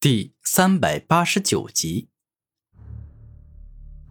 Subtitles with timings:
[0.00, 2.06] 第三百八十九集，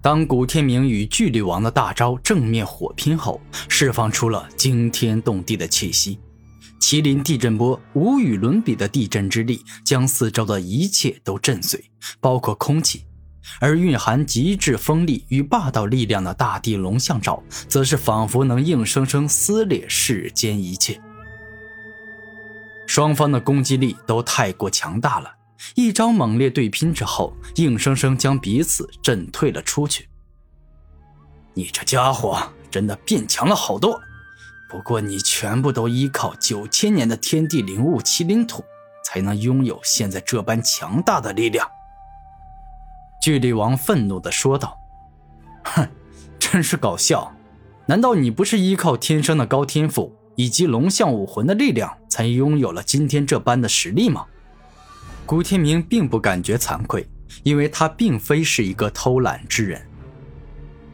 [0.01, 6.19] 当古天明与巨力王的大招正面火拼后，释放出了惊天动地的气息。
[6.81, 13.05] 麒麟地震波无与伦比的地震之力，将四周的一切都震碎，包括空气；
[13.61, 20.99] 而蕴含极致锋利与霸道力量的大地龙象爪，则是仿佛能硬生生撕裂世间一切。
[22.85, 25.36] 双方的攻击力都太过强大了。
[25.75, 30.07] 一招猛烈对拼之后，硬生生将彼此震退了出去。
[31.53, 32.37] 你这家伙
[32.69, 33.99] 真的变强了好多，
[34.69, 38.63] 不过你全部都依靠九千年的天地灵物麒麟土，
[39.03, 41.67] 才能拥有现在这般强大的力量。
[43.21, 44.77] 巨力王愤怒地说道
[45.65, 45.87] ：“哼，
[46.37, 47.33] 真是搞笑！
[47.87, 54.27] 难道你不是依靠天生的高天赋以及龙象武魂的力量，才拥有了今天这般的实力吗？”
[55.27, 57.05] 古天明并不感觉惭愧，
[57.43, 59.85] 因为他并非是一个偷懒之人。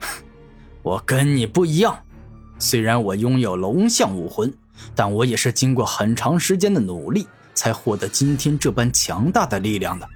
[0.81, 1.95] 我跟你不一样，
[2.57, 4.51] 虽然我拥有龙象武魂，
[4.95, 10.09] 但我也是经过很长时间的努力才获得今天这般强大的力量的。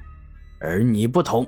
[0.59, 1.45] 而你不同，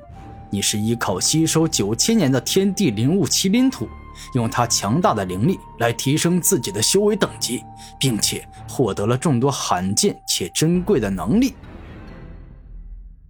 [0.52, 3.90] 你是依靠吸收九千年的天地灵物麒麟土，
[4.36, 7.64] 用它强大的灵力来提升自己的修为等级，
[8.00, 11.56] 并且获得了众多罕见且珍贵的能力。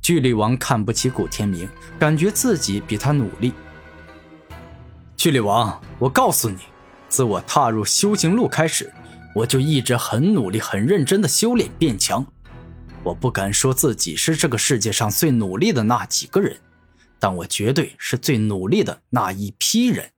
[0.10, 3.54] 巨力王看不起古天明，感觉自己比他努力。
[5.16, 6.58] 巨力王，我告诉你，
[7.08, 8.92] 自我踏入修行路开始，
[9.36, 12.26] 我就一直很努力、很认真的修炼变强。
[13.04, 16.60] 我不敢说自己是这个世界上最努力的那几个人，
[17.20, 20.14] 但我绝对是最努力的那一批人。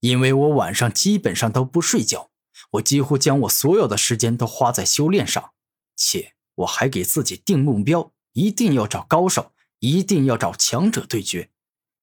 [0.00, 2.28] 因为我晚上基本上都不睡觉，
[2.72, 5.52] 我几乎将我所有的时间都花在修炼上，
[5.96, 8.12] 且我还给自己定目标。
[8.38, 9.50] 一定要找高手，
[9.80, 11.50] 一定要找强者对决，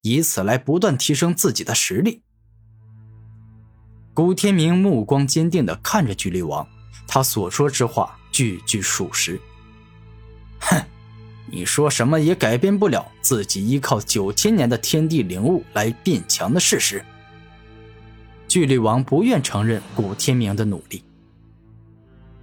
[0.01, 2.23] 以此来不断提升自己的实力。
[4.13, 6.67] 古天明目光坚定地看着巨力王，
[7.07, 9.39] 他所说之话句句属实。
[10.59, 10.83] 哼，
[11.49, 17.01] 你说什么也改变不了自己依靠九千年的天地灵物来变强的事实。
[18.45, 21.01] 巨力王不愿承认古天明的努力。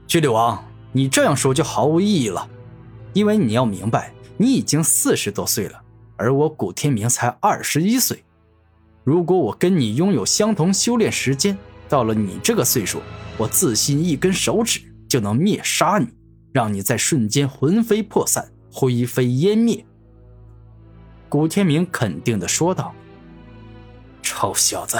[0.07, 2.49] 巨力王，你这样说就毫无意义了。
[3.13, 5.81] 因为你要明白，你已经四十多岁了，
[6.17, 8.25] 而我古天明才二十一岁。
[9.05, 11.59] 如果我跟你拥有相同修炼时间，
[11.89, 13.03] 到了你这个岁数，
[13.37, 16.09] 我自信一根手指就能灭杀你，
[16.53, 19.85] 让你在瞬间魂飞魄散、灰飞烟灭。”
[21.29, 22.95] 古天明肯定的说道。
[24.23, 24.99] “臭小子，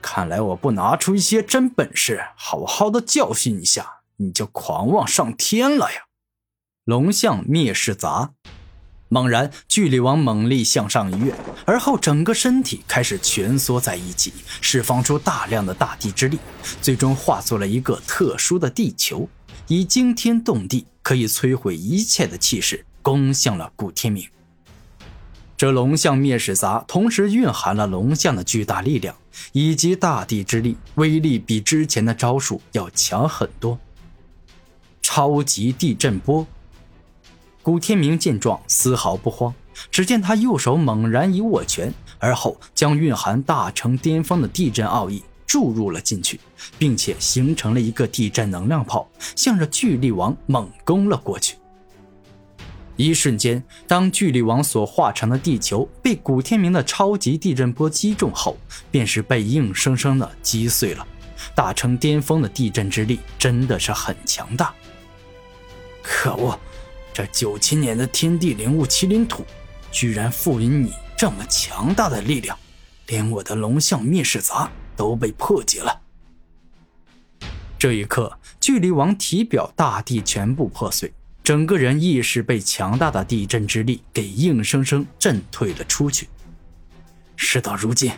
[0.00, 6.04] 看来我不拿出一些真本事，好好的教训一下，你就狂妄上天了呀！”
[6.84, 8.32] 龙象灭世砸，
[9.08, 11.32] 猛然，巨力王猛力向上一跃，
[11.64, 16.40] 而后整个身体开始蜷缩在一起，释放出大量的大地之力，
[16.80, 19.28] 最终化作了一个特殊的地球，
[19.68, 24.28] 以惊天动地、可以摧毁一切的气势攻向了古天明。
[25.56, 29.14] 这龙象灭世砸同时蕴含了龙象的巨大力量
[29.52, 33.78] 以及大地之力，威力比之前的招数要强很多。
[35.00, 36.44] 超级地震波。
[37.62, 39.54] 古天明见状，丝毫不慌。
[39.90, 46.38] 只见他右手猛然一握拳，而后将蕴含大成巅峰的地震奥义注入了进去，
[46.78, 51.56] 并且形成了一个地震能量炮，向着巨力王猛攻了过去。
[52.96, 58.56] 一瞬间，当巨力王所化成的地球被古天明的超级地震波击中后，
[58.90, 61.06] 便是被硬生生的击碎了。
[61.54, 64.72] 大成巅峰的地震之力真的是很强大。
[66.02, 66.58] 可恶！
[67.12, 69.44] 这九千年的天地灵物麒麟土，
[69.90, 72.58] 居然赋予你这么强大的力量，
[73.06, 76.00] 连我的龙象灭世砸都被破解了。
[77.78, 81.12] 这一刻，距离王体表大地全部破碎，
[81.44, 86.28] 整个人意识被强大的地震之力给硬生生震退了出去。
[87.36, 88.12] 事到如今，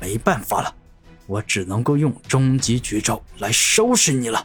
[0.00, 0.74] 没办法了，
[1.26, 4.44] 我只能够用终极绝招来收拾你了。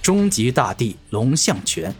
[0.00, 1.94] 终极大地龙象拳。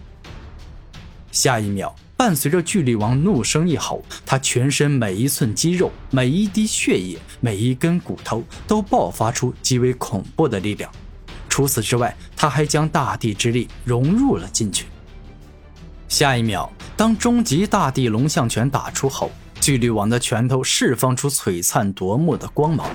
[1.35, 10.89] 下一秒，伴随着巨力王怒声一吼，他全身每一寸肌肉、每一滴血液、每一根骨头都爆发出极为恐怖的力量。
[11.49, 14.87] 除此之外，他还将大地之力融入了进去。
[16.09, 22.87] 下一秒，当终极大地龙象拳打出后，巨力王的拳头释放出璀璨夺目的光芒，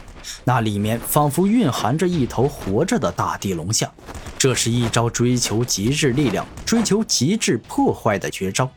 [0.46, 3.92] 那里面仿佛蕴含着一头活着的大地龙象。
[4.40, 8.72] 这是一招追求极致力量、追求极致破坏的绝招，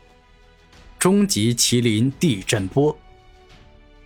[0.99, 2.95] 终极麒麟地震波。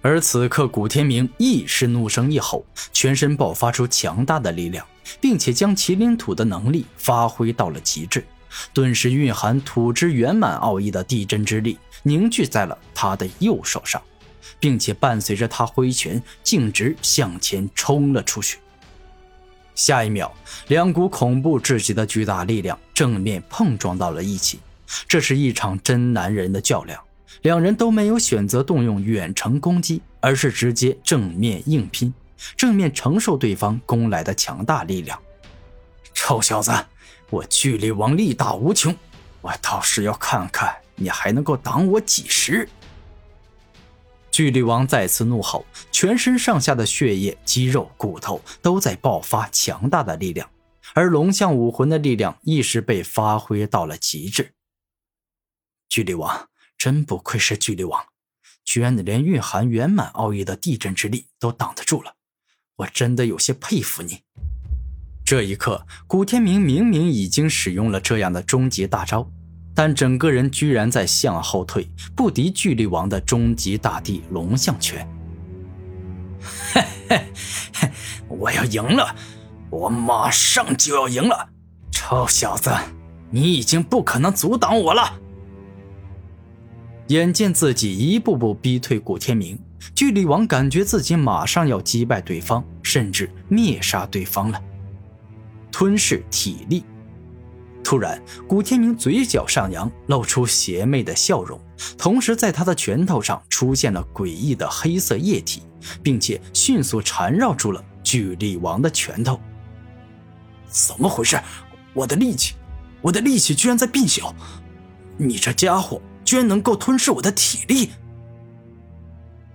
[0.04, 2.64] 而此刻，古天明亦是怒声一吼，
[2.94, 4.86] 全身爆发出强大的力量，
[5.20, 8.24] 并且将麒麟土的能力发挥到了极致，
[8.72, 14.00] 顿时蕴含土之圆满奥义的地震之力凝聚在了他的右手上，
[14.60, 18.60] 并且伴随着他挥拳，径直向前冲了出去。
[19.78, 20.32] 下一秒，
[20.70, 24.60] 两股恐怖至极的巨大力量正面碰撞到了一起，
[25.08, 27.00] 这是一场真男人的较量。
[27.44, 32.12] 两人都没有选择动用远程攻击，而是直接正面硬拼，
[32.58, 35.18] 正面承受对方攻来的强大力量。
[36.12, 36.72] 臭小子，
[37.30, 38.94] 我巨力王力大无穷，
[39.42, 42.68] 我倒是要看看你还能够挡我几时！
[44.38, 50.48] 巨力王再次怒吼，全身上下的血液、肌肉、骨头都在爆发强大的力量，
[50.94, 54.54] 而龙象武魂的力量亦是被发挥到了极致。
[55.90, 56.48] 巨力王。
[56.78, 58.00] 真不愧是巨力王，
[58.64, 62.14] 居然连蕴含圆满奥义的地震之力都挡得住了，
[62.76, 64.22] 我真的有些佩服你。
[65.26, 69.32] 这一刻，古天明明明已经使用了这样的终极大招，
[69.78, 75.08] 但整个人居然在向后退，不敌巨力王的终极大地龙象拳。
[76.74, 77.22] 嘿嘿
[77.76, 77.92] 嘿，
[78.28, 79.16] 我要赢了，
[79.70, 81.50] 我马上就要赢了，
[81.92, 82.72] 臭小子，
[83.30, 85.14] 你已经不可能阻挡我了。
[87.10, 89.60] 眼见自己一步步逼退古天明，
[89.94, 94.60] 巨力王感觉自己马上要击败对方，甚至灭杀对方了。
[95.72, 96.84] 吞噬体力。
[97.88, 101.58] 突然，古天明嘴角上扬，露出邪魅的笑容，
[101.98, 105.62] 同时在他的拳头上出现了诡异的黑色液体，
[106.04, 109.40] 并且迅速缠绕住了巨力王的拳头。
[110.68, 111.40] 怎么回事？
[111.94, 112.56] 我的力气，
[113.02, 114.36] 我的力气居然在变小！
[115.16, 116.02] 你这家伙！
[116.26, 117.92] 居然能够吞噬我的体力！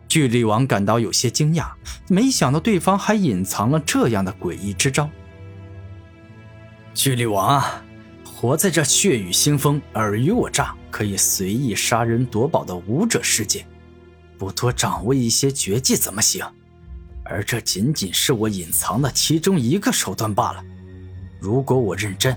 [0.08, 1.73] 巨力王感到有些惊讶，
[2.08, 5.11] 没想到对方还隐藏了这样的诡异之招。
[6.94, 7.84] 巨力王啊，
[8.42, 13.64] 活在这血雨腥风、尔虞我诈、可以随意杀人夺宝的武者世界，
[14.36, 16.44] 不多掌握一些绝技怎么行？
[17.24, 20.64] 而这仅仅是我隐藏的其中一个手段罢了。
[21.38, 22.36] 如果我认真，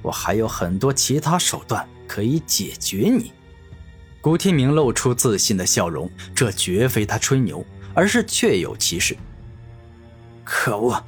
[0.00, 3.30] 我还有很多其他手段可以解决你。
[4.22, 7.62] 古天明露出自信的笑容，这绝非他吹牛，
[7.92, 9.14] 而是确有其事。
[10.44, 11.04] 可恶，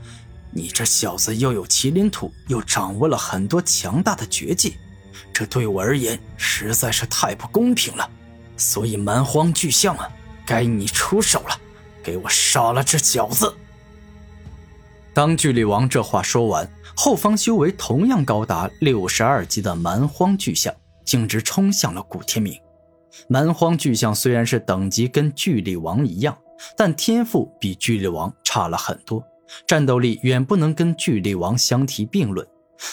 [0.55, 4.77] 你这小子又有麒麟土，又掌握了很多强大的绝技，
[5.33, 8.09] 这对我而言实在是太不公平了。
[8.57, 10.09] 所以蛮荒巨象啊，
[10.47, 11.59] 该你出手了，
[12.05, 13.53] 给我杀了这小子！
[15.13, 20.73] 当巨力王这话说完，后方修为同样高达六十二级的蛮荒巨象，
[21.05, 22.57] 径直冲向了古天明。
[23.29, 26.37] 蛮荒巨象虽然是等级跟巨力王一样，
[26.77, 29.25] 但天赋比巨力王差了很多，
[29.67, 32.47] 战斗力远不能跟巨力王相提并论。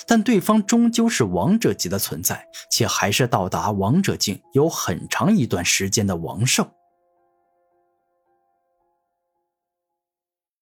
[0.05, 6.65] 但对方终究是王者级的存在，且还是到达王者境有很长一段时间的王圣。